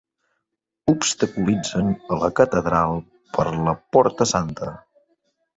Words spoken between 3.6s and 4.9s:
la Porta Santa.